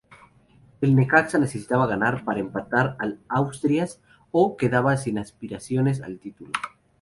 [0.83, 6.49] El Necaxa necesitaba ganar para empatar al Asturias, o quedaba sin aspiraciones al título.